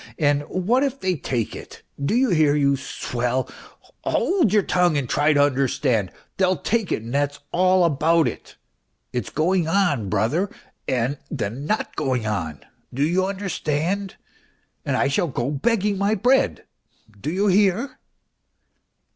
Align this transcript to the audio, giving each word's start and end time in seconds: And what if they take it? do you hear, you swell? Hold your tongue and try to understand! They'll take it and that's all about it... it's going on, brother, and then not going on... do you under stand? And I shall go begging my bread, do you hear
And 0.17 0.41
what 0.49 0.81
if 0.81 0.99
they 0.99 1.15
take 1.15 1.55
it? 1.55 1.83
do 2.03 2.15
you 2.15 2.29
hear, 2.31 2.55
you 2.55 2.75
swell? 2.75 3.47
Hold 4.03 4.51
your 4.51 4.63
tongue 4.63 4.97
and 4.97 5.07
try 5.07 5.31
to 5.31 5.43
understand! 5.43 6.11
They'll 6.37 6.57
take 6.57 6.91
it 6.91 7.03
and 7.03 7.13
that's 7.13 7.37
all 7.51 7.83
about 7.85 8.27
it... 8.27 8.55
it's 9.13 9.29
going 9.29 9.67
on, 9.67 10.09
brother, 10.09 10.49
and 10.87 11.19
then 11.29 11.65
not 11.67 11.95
going 11.95 12.25
on... 12.25 12.65
do 12.91 13.03
you 13.03 13.27
under 13.27 13.47
stand? 13.47 14.15
And 14.85 14.97
I 14.97 15.07
shall 15.07 15.27
go 15.27 15.51
begging 15.51 15.99
my 15.99 16.15
bread, 16.15 16.65
do 17.19 17.31
you 17.31 17.45
hear 17.45 17.99